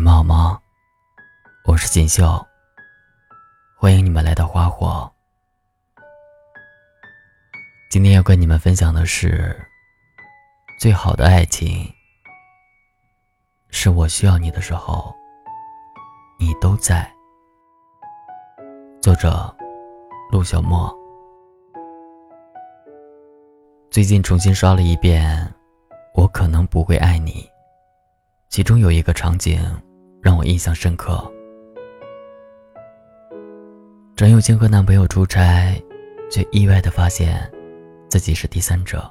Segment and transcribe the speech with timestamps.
[0.00, 0.58] 你们好吗？
[1.66, 2.24] 我是锦绣。
[3.76, 5.12] 欢迎你们来到花火。
[7.90, 9.54] 今天要跟你们分享的是，
[10.78, 11.86] 最好的爱情，
[13.68, 15.14] 是我需要你的时候，
[16.38, 17.06] 你都在。
[19.02, 19.54] 作者：
[20.32, 20.90] 陆小莫。
[23.90, 25.46] 最近重新刷了一遍，
[26.14, 27.46] 我可能不会爱你。
[28.48, 29.60] 其中有一个场景
[30.22, 31.20] 让我印象深刻。
[34.16, 35.82] 张又青和男朋友出差，
[36.30, 37.50] 却意外的发现
[38.08, 39.10] 自己是第三者。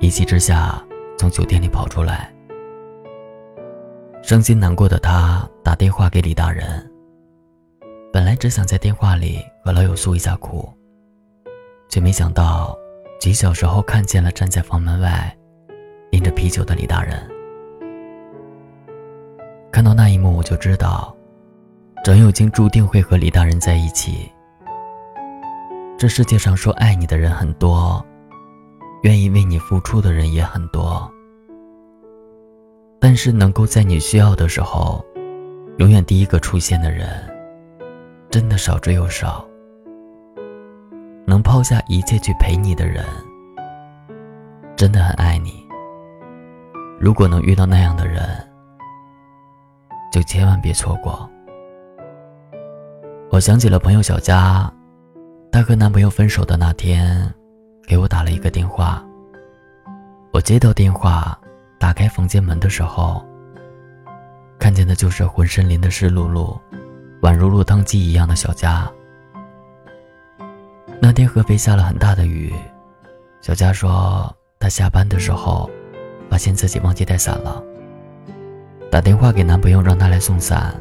[0.00, 0.84] 一气之下，
[1.16, 2.34] 从酒店里跑出来。
[4.22, 6.90] 伤心难过的他打电话给李大人。
[8.12, 10.72] 本来只想在电话里和老友诉一下苦，
[11.88, 12.76] 却没想到
[13.20, 15.36] 几小时后看见了站在房门外，
[16.10, 17.33] 拎着啤酒的李大人。
[19.74, 21.12] 看到那一幕，我就知道，
[22.04, 24.30] 张有清注定会和李大人在一起。
[25.98, 28.00] 这世界上说爱你的人很多，
[29.02, 31.10] 愿意为你付出的人也很多，
[33.00, 35.04] 但是能够在你需要的时候，
[35.78, 37.08] 永远第一个出现的人，
[38.30, 39.44] 真的少之又少。
[41.26, 43.04] 能抛下一切去陪你的人，
[44.76, 45.66] 真的很爱你。
[47.00, 48.22] 如果能遇到那样的人，
[50.14, 51.28] 就千万别错过。
[53.32, 54.72] 我想起了朋友小佳，
[55.50, 57.28] 她和男朋友分手的那天，
[57.84, 59.04] 给我打了一个电话。
[60.32, 61.36] 我接到电话，
[61.80, 63.26] 打开房间门的时候，
[64.56, 66.56] 看见的就是浑身淋得湿漉漉、
[67.22, 68.88] 宛如落汤鸡一样的小佳。
[71.02, 72.54] 那天合肥下了很大的雨，
[73.40, 75.68] 小佳说她下班的时候，
[76.30, 77.60] 发现自己忘记带伞了。
[78.94, 80.72] 打电话给男朋友让他来送伞，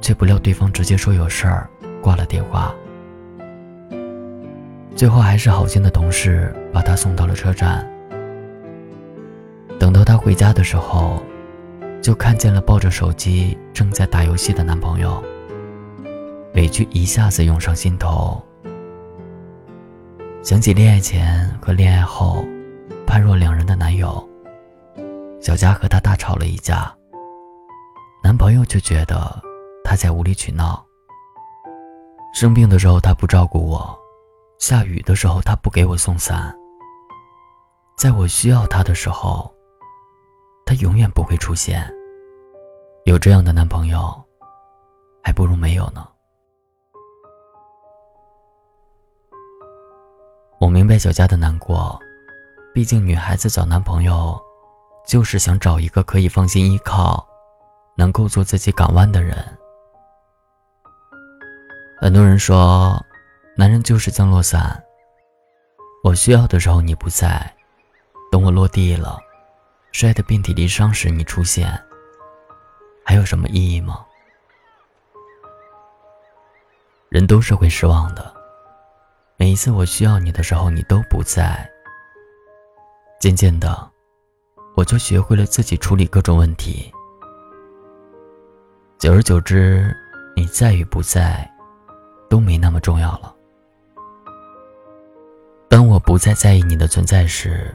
[0.00, 1.68] 却不料对方直接说有事儿，
[2.00, 2.74] 挂了电话。
[4.96, 7.86] 最后还是好心的同事把他送到了车站。
[9.78, 11.22] 等到他回家的时候，
[12.00, 15.22] 就看见了抱着手机正在打游戏的男朋友。
[16.54, 18.42] 委屈一下子涌上心头，
[20.42, 22.46] 想起恋爱前和恋爱后
[23.06, 24.26] 判若两人的男友，
[25.38, 26.90] 小佳和他大吵了一架。
[28.22, 29.42] 男朋友却觉得
[29.82, 30.84] 他在无理取闹。
[32.32, 33.98] 生病的时候他不照顾我，
[34.58, 36.54] 下雨的时候他不给我送伞。
[37.96, 39.52] 在我需要他的时候，
[40.64, 41.90] 他永远不会出现。
[43.04, 44.14] 有这样的男朋友，
[45.22, 46.06] 还不如没有呢。
[50.60, 51.98] 我明白小佳的难过，
[52.74, 54.38] 毕竟女孩子找男朋友，
[55.06, 57.26] 就是想找一个可以放心依靠。
[57.96, 59.36] 能够做自己港湾的人。
[62.00, 62.98] 很多人说，
[63.56, 64.82] 男人就是降落伞。
[66.02, 67.54] 我需要的时候你不在，
[68.32, 69.18] 等我落地了，
[69.92, 71.70] 摔得遍体鳞伤时你出现，
[73.04, 74.06] 还有什么意义吗？
[77.10, 78.34] 人都是会失望的。
[79.36, 81.70] 每一次我需要你的时候，你都不在。
[83.20, 83.90] 渐渐的，
[84.74, 86.90] 我就学会了自己处理各种问题。
[89.00, 89.96] 久而久之，
[90.36, 91.50] 你在与不在，
[92.28, 93.34] 都没那么重要了。
[95.70, 97.74] 当我不再在意你的存在时，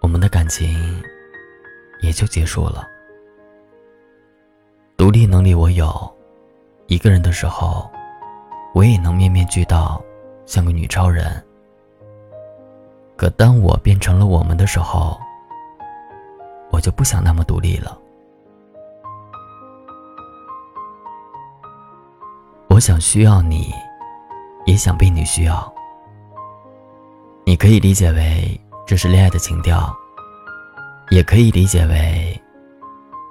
[0.00, 1.00] 我们的感情
[2.02, 2.84] 也就结束了。
[4.96, 5.88] 独立能力我有，
[6.88, 7.88] 一个人的时候，
[8.74, 10.02] 我也能面面俱到，
[10.46, 11.40] 像个女超人。
[13.16, 15.16] 可当我变成了我们的时候，
[16.72, 17.96] 我就不想那么独立了。
[22.80, 23.74] 我想需要你，
[24.64, 25.70] 也想被你需要。
[27.44, 29.94] 你可以理解为这是恋爱的情调，
[31.10, 32.42] 也可以理解为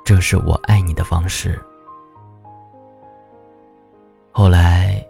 [0.06, 1.60] 这是我爱你的方式。
[4.32, 5.04] 后来，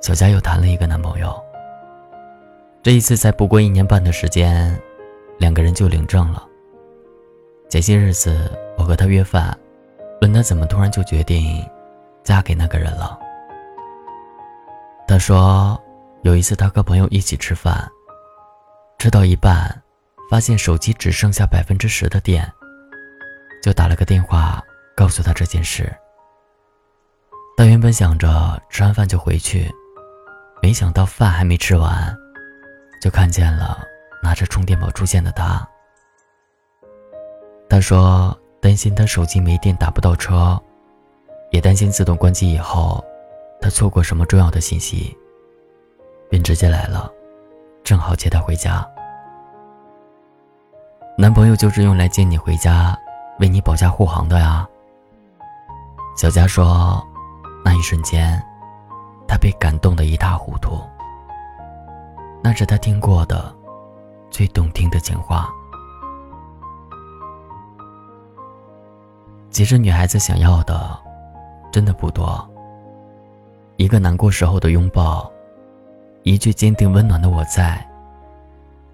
[0.00, 1.34] 小佳又谈了一个男朋友。
[2.84, 4.80] 这一次，在不过一年半的时间，
[5.40, 6.46] 两个人就领证了。
[7.68, 9.52] 前些日子，我和他约饭，
[10.22, 11.68] 问他怎么突然就决定
[12.22, 13.18] 嫁给那个人了。
[15.10, 15.76] 他说，
[16.22, 17.90] 有一次他和朋友一起吃饭，
[18.96, 19.82] 吃到一半，
[20.30, 22.48] 发现手机只剩下百分之十的电，
[23.60, 24.62] 就打了个电话
[24.94, 25.92] 告诉他这件事。
[27.56, 29.68] 他原本想着吃完饭就回去，
[30.62, 32.16] 没想到饭还没吃完，
[33.02, 33.82] 就看见了
[34.22, 35.68] 拿着充电宝出现的他。
[37.68, 40.56] 他说，担心他手机没电打不到车，
[41.50, 43.04] 也担心自动关机以后，
[43.60, 45.16] 他错过什么重要的信息，
[46.28, 47.10] 便直接来了，
[47.84, 48.86] 正好接他回家。
[51.18, 52.98] 男朋友就是用来接你回家，
[53.38, 54.66] 为你保驾护航的呀。
[56.16, 57.06] 小佳说，
[57.62, 58.42] 那一瞬间，
[59.28, 60.80] 她被感动的一塌糊涂。
[62.42, 63.54] 那是她听过的
[64.30, 65.50] 最动听的情话。
[69.50, 70.98] 其实女孩子想要的，
[71.70, 72.49] 真的不多。
[73.80, 75.32] 一个难过时候的拥抱，
[76.22, 77.82] 一句坚定温暖的“我在”，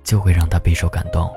[0.05, 1.29] 就会让他备受感动。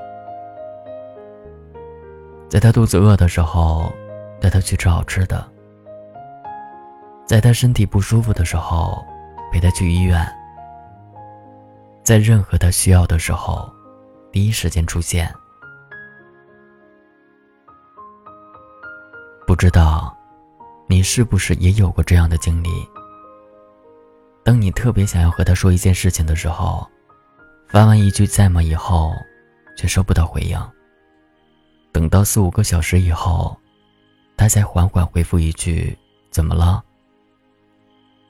[2.48, 3.92] 在他肚子饿的时候，
[4.40, 5.42] 带他去吃好吃的；
[7.26, 9.04] 在他身体不舒服的时候，
[9.50, 10.24] 陪他去医院；
[12.04, 13.68] 在任何他需要的时候，
[14.30, 15.28] 第一时间出现。
[19.44, 20.16] 不知道，
[20.86, 22.68] 你是不是也有过这样的经历？
[24.42, 26.86] 当你特别想要和他说一件事情的时候，
[27.68, 29.12] 发完一句“在吗”以后，
[29.76, 30.58] 却收不到回应。
[31.92, 33.56] 等到四五个小时以后，
[34.36, 35.96] 他才缓缓回复一句
[36.30, 36.82] “怎么了？”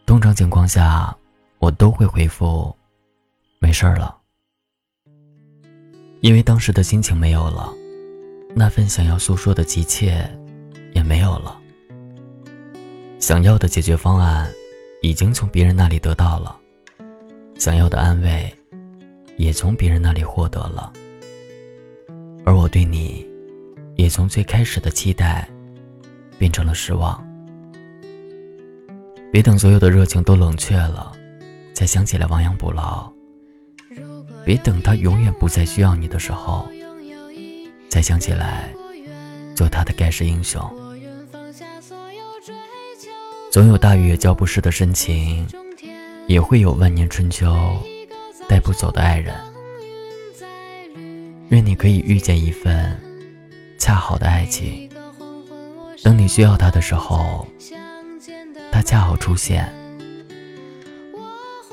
[0.06, 1.16] 通常情况下，
[1.58, 2.76] 我都会回复
[3.60, 4.16] “没事儿了”，
[6.20, 7.72] 因为当时的心情没有了，
[8.54, 10.28] 那份想要诉说的急切。
[10.92, 11.56] 也没有了。
[13.20, 14.52] 想要的解决方案，
[15.02, 16.54] 已经从别人那里得到了；
[17.58, 18.54] 想要的安慰，
[19.38, 20.92] 也从别人那里获得了。
[22.44, 23.26] 而我对你，
[23.96, 25.48] 也从最开始的期待，
[26.38, 27.26] 变成了失望。
[29.32, 31.12] 别等所有的热情都冷却了，
[31.72, 33.10] 才想起来亡羊补牢；
[34.44, 36.68] 别等他永远不再需要你的时候，
[37.88, 38.68] 才想起来
[39.56, 40.60] 做他的盖世英雄。
[43.50, 45.44] 总有大雨也浇不湿的深情，
[46.28, 47.52] 也会有万年春秋
[48.48, 49.34] 带不走的爱人。
[51.48, 52.96] 愿你可以遇见一份
[53.76, 54.88] 恰好的爱情，
[56.04, 57.44] 等你需要他的时候，
[58.70, 59.68] 他恰好出现，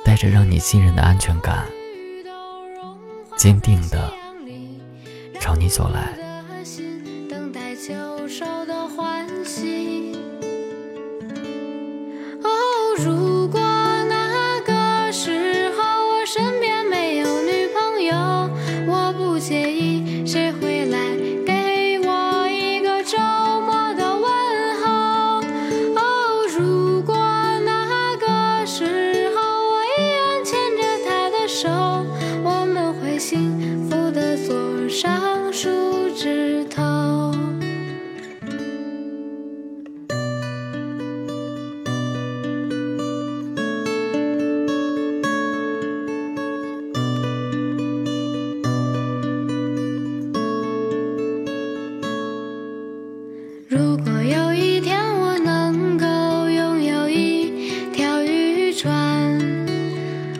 [0.03, 1.63] 带着让你信任的安全感，
[3.37, 4.11] 坚定的
[5.39, 6.26] 朝你走来。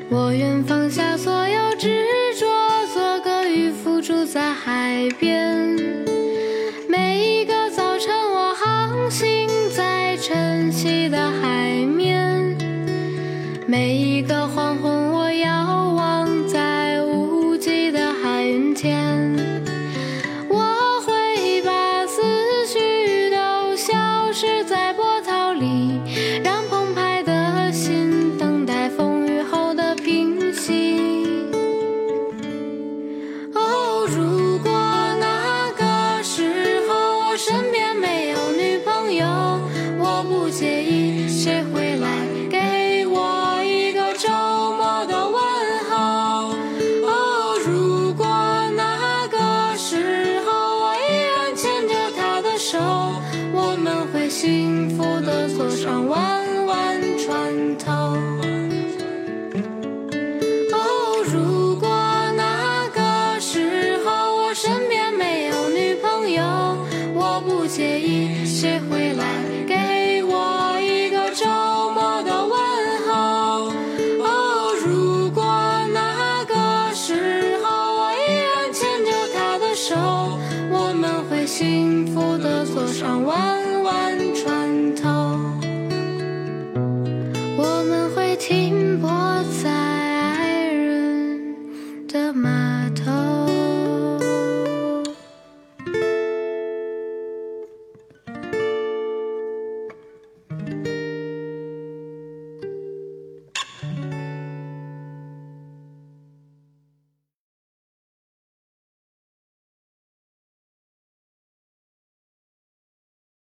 [0.09, 2.05] 我愿放下所有执
[2.39, 2.45] 着
[2.93, 5.75] 做个渔夫住在海边。
[6.87, 12.55] 每一个早晨我航行在晨曦的海面。
[13.67, 14.16] 每一